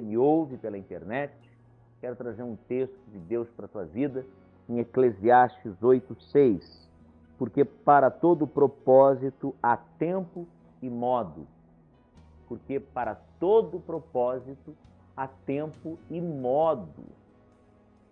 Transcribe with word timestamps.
me 0.00 0.16
ouve 0.16 0.56
pela 0.56 0.78
internet, 0.78 1.32
quero 2.00 2.16
trazer 2.16 2.42
um 2.42 2.56
texto 2.56 2.98
de 3.08 3.18
Deus 3.18 3.48
para 3.50 3.66
a 3.66 3.68
tua 3.68 3.84
vida 3.84 4.24
em 4.68 4.78
Eclesiastes 4.78 5.82
8:6. 5.82 6.88
Porque 7.38 7.64
para 7.64 8.10
todo 8.10 8.46
propósito 8.46 9.54
há 9.62 9.76
tempo 9.76 10.46
e 10.80 10.88
modo. 10.88 11.46
Porque 12.48 12.78
para 12.78 13.16
todo 13.40 13.80
propósito 13.80 14.76
há 15.16 15.26
tempo 15.26 15.98
e 16.08 16.20
modo. 16.20 17.04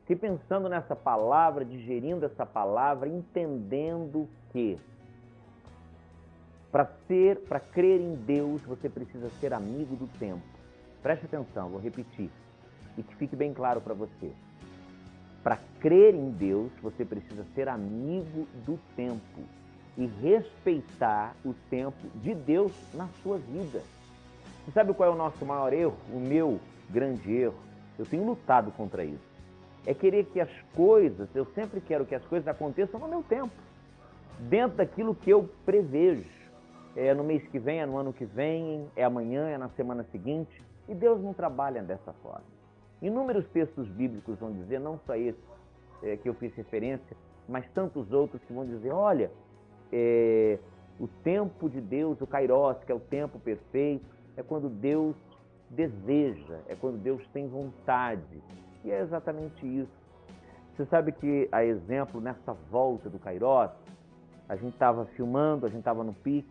Fiquei 0.01 0.17
pensando 0.17 0.69
nessa 0.69 0.97
palavra, 0.97 1.65
digerindo 1.65 2.27
essa 2.27 2.45
palavra, 2.45 3.09
entendendo 3.09 4.29
que 4.53 4.77
para 6.73 6.87
ser, 7.07 7.41
para 7.41 7.61
crer 7.61 8.01
em 8.01 8.15
Deus, 8.15 8.63
você 8.63 8.89
precisa 8.89 9.29
ser 9.41 9.53
amigo 9.53 9.97
do 9.97 10.07
tempo. 10.19 10.60
Preste 11.03 11.27
atenção, 11.27 11.71
vou 11.71 11.81
repetir 11.81 12.31
e 12.97 13.03
que 13.03 13.15
fique 13.17 13.35
bem 13.35 13.55
claro 13.55 13.81
para 13.81 13.95
você. 13.95 14.31
Para 15.43 15.59
crer 15.81 16.15
em 16.15 16.31
Deus, 16.31 16.71
você 16.83 17.05
precisa 17.05 17.45
ser 17.55 17.69
amigo 17.69 18.47
do 18.67 18.79
tempo 18.95 19.41
e 19.97 20.07
respeitar 20.07 21.35
o 21.45 21.55
tempo 21.71 22.09
de 22.17 22.35
Deus 22.35 22.73
na 22.93 23.09
sua 23.23 23.39
vida. 23.39 23.83
Você 24.65 24.73
sabe 24.73 24.93
qual 24.93 25.11
é 25.11 25.13
o 25.13 25.17
nosso 25.17 25.45
maior 25.45 25.73
erro? 25.73 25.97
O 26.13 26.21
meu 26.21 26.61
grande 26.91 27.33
erro? 27.33 27.59
Eu 27.99 28.05
tenho 28.05 28.25
lutado 28.25 28.71
contra 28.73 29.05
isso. 29.05 29.31
É 29.87 29.95
querer 29.95 30.27
que 30.27 30.41
as 30.41 30.51
coisas, 30.75 31.29
eu 31.35 31.47
sempre 31.55 31.81
quero 31.81 32.05
que 32.05 32.15
as 32.15 32.25
coisas 32.27 32.47
aconteçam 32.47 33.01
no 33.01 33.09
meu 33.09 33.23
tempo, 33.23 33.53
dentro 34.39 34.77
daquilo 34.77 35.15
que 35.15 35.31
eu 35.31 35.49
prevejo 35.65 36.41
é 36.97 37.15
no 37.15 37.23
mês 37.23 37.47
que 37.49 37.59
vem, 37.59 37.81
é 37.81 37.87
no 37.87 37.97
ano 37.97 38.13
que 38.13 38.25
vem, 38.25 38.89
é 38.97 39.05
amanhã, 39.05 39.49
é 39.49 39.57
na 39.57 39.69
semana 39.71 40.05
seguinte. 40.11 40.61
E 40.91 40.95
Deus 40.95 41.23
não 41.23 41.33
trabalha 41.33 41.85
dessa 41.85 42.13
forma. 42.15 42.43
Inúmeros 43.01 43.47
textos 43.51 43.89
bíblicos 43.89 44.37
vão 44.41 44.51
dizer, 44.51 44.81
não 44.81 44.99
só 45.07 45.15
esse 45.15 45.39
é, 46.03 46.17
que 46.17 46.29
eu 46.29 46.35
fiz 46.35 46.53
referência, 46.57 47.17
mas 47.49 47.65
tantos 47.71 48.13
outros 48.13 48.43
que 48.43 48.53
vão 48.53 48.67
dizer: 48.67 48.91
olha, 48.91 49.31
é, 49.93 50.59
o 50.99 51.07
tempo 51.23 51.71
de 51.71 51.81
Deus, 51.81 52.21
o 52.21 52.27
Kairos, 52.27 52.83
que 52.85 52.91
é 52.91 52.95
o 52.95 52.99
tempo 52.99 53.39
perfeito, 53.39 54.05
é 54.37 54.43
quando 54.43 54.69
Deus 54.69 55.15
deseja, 55.71 56.59
é 56.67 56.75
quando 56.75 57.01
Deus 57.01 57.25
tem 57.29 57.47
vontade. 57.47 58.43
E 58.85 58.91
é 58.91 59.01
exatamente 59.01 59.65
isso. 59.65 60.01
Você 60.75 60.87
sabe 60.87 61.13
que, 61.13 61.49
a 61.53 61.65
exemplo, 61.65 62.21
nessa 62.21 62.53
volta 62.69 63.09
do 63.09 63.19
Kairos, 63.21 63.71
a 64.49 64.57
gente 64.57 64.73
estava 64.73 65.05
filmando, 65.15 65.67
a 65.67 65.69
gente 65.69 65.79
estava 65.79 66.03
no 66.03 66.13
pique, 66.13 66.51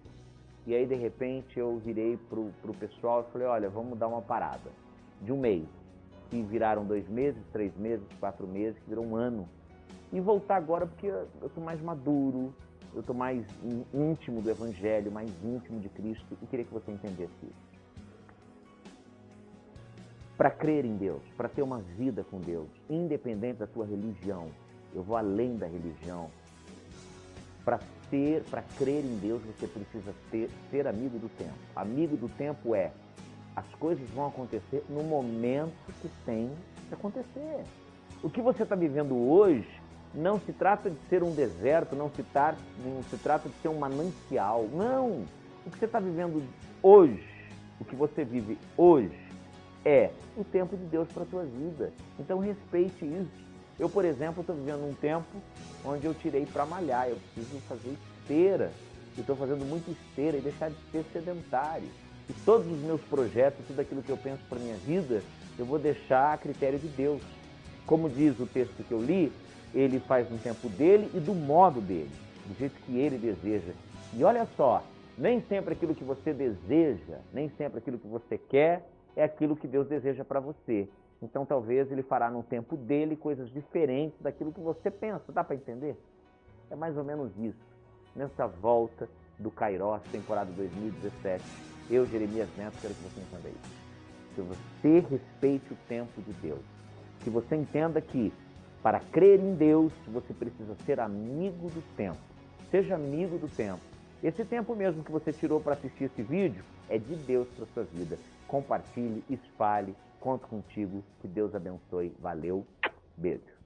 e 0.66 0.76
aí, 0.76 0.86
de 0.86 0.96
repente, 0.96 1.60
eu 1.60 1.78
virei 1.78 2.18
para 2.30 2.40
o 2.40 2.78
pessoal 2.80 3.26
e 3.28 3.32
falei, 3.32 3.48
olha, 3.48 3.70
vamos 3.70 3.98
dar 3.98 4.08
uma 4.08 4.22
parada 4.22 4.70
de 5.22 5.32
um 5.32 5.40
mês. 5.40 5.66
Que 6.30 6.42
viraram 6.44 6.86
dois 6.86 7.08
meses, 7.10 7.42
três 7.52 7.76
meses, 7.76 8.06
quatro 8.20 8.48
meses, 8.48 8.78
que 8.80 8.90
virou 8.90 9.06
um 9.06 9.16
ano. 9.16 9.48
E 10.12 10.20
voltar 10.20 10.58
agora 10.58 10.86
porque 10.86 11.08
eu 11.08 11.48
estou 11.48 11.64
mais 11.64 11.82
maduro, 11.82 12.54
eu 12.94 13.02
estou 13.02 13.16
mais 13.16 13.46
íntimo 13.94 14.42
do 14.42 14.50
Evangelho, 14.50 15.12
mais 15.12 15.30
íntimo 15.44 15.80
de 15.80 15.90
Cristo 15.90 16.38
e 16.42 16.46
queria 16.48 16.66
que 16.66 16.74
você 16.74 16.92
entendesse 16.92 17.34
isso. 17.44 17.70
Para 20.36 20.50
crer 20.50 20.86
em 20.86 20.96
Deus, 20.96 21.22
para 21.36 21.50
ter 21.50 21.62
uma 21.62 21.80
vida 21.80 22.24
com 22.24 22.40
Deus, 22.40 22.70
independente 22.90 23.60
da 23.60 23.68
tua 23.68 23.86
religião, 23.86 24.48
eu 24.94 25.04
vou 25.04 25.18
além 25.18 25.58
da 25.58 25.68
religião. 25.68 26.32
Para 27.70 27.80
ter, 28.10 28.42
para 28.50 28.64
crer 28.80 29.06
em 29.06 29.20
Deus, 29.20 29.44
você 29.44 29.68
precisa 29.68 30.12
ter, 30.32 30.50
ser 30.72 30.88
amigo 30.88 31.20
do 31.20 31.30
tempo. 31.30 31.54
Amigo 31.76 32.18
do 32.18 32.28
tempo 32.28 32.74
é 32.74 32.92
as 33.56 33.68
coisas 33.76 34.10
vão 34.10 34.26
acontecer 34.26 34.84
no 34.90 35.04
momento 35.04 35.72
que 36.02 36.10
tem 36.26 36.50
que 36.88 36.96
acontecer. 36.96 37.64
O 38.24 38.30
que 38.32 38.42
você 38.42 38.64
está 38.64 38.76
vivendo 38.76 39.16
hoje 39.16 39.70
não 40.16 40.40
se 40.40 40.52
trata 40.52 40.90
de 40.90 40.98
ser 41.10 41.22
um 41.22 41.30
deserto, 41.32 41.96
não 41.96 42.10
se, 42.10 42.24
tar, 42.24 42.58
não 42.84 43.04
se 43.04 43.18
trata 43.18 43.48
de 43.48 43.54
ser 43.62 43.68
um 43.68 43.78
manancial. 43.78 44.68
Não! 44.74 45.24
O 45.64 45.70
que 45.70 45.78
você 45.78 45.86
está 45.86 46.00
vivendo 46.00 46.42
hoje, 46.82 47.24
o 47.80 47.86
que 47.86 47.96
você 47.96 48.26
vive 48.26 48.58
hoje, 48.76 49.16
é 49.86 50.10
o 50.36 50.44
tempo 50.44 50.76
de 50.76 50.86
Deus 50.86 51.08
para 51.10 51.22
a 51.22 51.28
tua 51.28 51.44
vida. 51.44 51.94
Então 52.20 52.40
respeite 52.40 53.06
isso. 53.06 53.48
Eu, 53.80 53.90
por 53.90 54.04
exemplo, 54.04 54.42
estou 54.42 54.56
vivendo 54.56 54.86
um 54.86 54.94
tempo 54.94 55.26
onde 55.86 56.06
eu 56.06 56.14
tirei 56.14 56.46
para 56.46 56.66
malhar, 56.66 57.08
eu 57.08 57.18
preciso 57.34 57.60
fazer 57.62 57.96
esteira. 58.20 58.72
Eu 59.18 59.22
estou 59.22 59.36
fazendo 59.36 59.66
muito 59.66 59.90
esteira 59.90 60.38
e 60.38 60.42
deixar 60.42 60.70
de 60.70 60.76
ser 60.92 61.06
sedentário. 61.14 61.88
E 62.30 62.34
todos 62.46 62.68
os 62.68 62.80
meus 62.80 63.02
projetos, 63.02 63.66
tudo 63.66 63.80
aquilo 63.80 64.04
que 64.04 64.10
eu 64.10 64.18
penso 64.18 64.42
para 64.50 64.60
minha 64.60 64.76
vida, 64.76 65.24
eu 65.58 65.66
vou 65.66 65.80
deixar 65.80 66.34
a 66.34 66.38
critério 66.38 66.78
de 66.78 66.88
Deus. 66.90 67.22
Como 67.86 68.10
diz 68.10 68.40
o 68.40 68.46
texto 68.46 68.84
que 68.84 68.92
eu 68.92 69.02
li, 69.02 69.32
ele 69.74 70.00
faz 70.00 70.30
no 70.30 70.38
tempo 70.38 70.68
dele 70.70 71.10
e 71.14 71.20
do 71.20 71.34
modo 71.34 71.82
dele, 71.82 72.12
do 72.46 72.58
jeito 72.60 72.76
que 72.86 72.98
ele 72.98 73.18
deseja. 73.18 73.72
E 74.14 74.24
olha 74.24 74.48
só, 74.56 74.84
nem 75.18 75.42
sempre 75.48 75.74
aquilo 75.74 75.96
que 75.96 76.04
você 76.04 76.34
deseja, 76.34 77.20
nem 77.34 77.50
sempre 77.58 77.80
aquilo 77.80 77.98
que 77.98 78.08
você 78.08 78.38
quer 78.38 78.88
é 79.16 79.24
aquilo 79.24 79.56
que 79.56 79.68
Deus 79.68 79.88
deseja 79.88 80.24
para 80.24 80.40
você. 80.40 80.88
Então 81.22 81.46
talvez 81.46 81.92
ele 81.92 82.02
fará 82.02 82.30
no 82.32 82.44
tempo 82.44 82.78
dele 82.78 83.16
coisas 83.16 83.50
diferentes 83.52 84.20
daquilo 84.22 84.54
que 84.54 84.60
você 84.60 84.90
pensa. 84.90 85.32
Dá 85.32 85.44
para 85.44 85.56
entender? 85.56 85.98
É 86.70 86.76
mais 86.76 86.98
ou 86.98 87.04
menos 87.04 87.32
isso. 87.38 87.60
Nessa 88.16 88.48
volta 88.48 89.10
do 89.38 89.52
Kairos, 89.52 90.02
temporada 90.12 90.52
2017, 90.52 91.44
eu, 91.90 92.06
Jeremias 92.06 92.50
Neto, 92.58 92.78
quero 92.82 92.94
que 92.94 93.02
você 93.02 93.22
entenda 93.22 93.50
isso. 93.50 93.80
Que 94.36 94.42
você 94.42 95.00
respeite 95.00 95.74
o 95.74 95.78
tempo 95.88 96.22
de 96.22 96.34
Deus. 96.34 96.62
Que 97.22 97.30
você 97.30 97.56
entenda 97.56 98.00
que 98.00 98.32
para 98.82 99.00
crer 99.00 99.40
em 99.40 99.56
Deus, 99.56 99.92
você 100.08 100.34
precisa 100.34 100.76
ser 100.86 101.00
amigo 101.00 101.70
do 101.70 101.82
tempo. 101.96 102.20
Seja 102.72 102.96
amigo 102.96 103.38
do 103.38 103.48
tempo. 103.48 103.82
Esse 104.24 104.44
tempo 104.44 104.76
mesmo 104.76 105.04
que 105.04 105.12
você 105.12 105.32
tirou 105.32 105.62
para 105.62 105.74
assistir 105.74 106.06
esse 106.06 106.22
vídeo 106.22 106.64
é 106.90 106.98
de 106.98 107.16
Deus 107.16 107.48
para 107.56 107.66
sua 107.74 107.84
vida. 107.84 108.18
Compartilhe, 108.48 109.24
espalhe, 109.30 109.96
Conto 110.20 110.48
contigo. 110.48 111.04
Que 111.22 111.28
Deus 111.28 111.56
abençoe. 111.56 112.14
Valeu. 112.20 112.66
Beijo. 113.16 113.59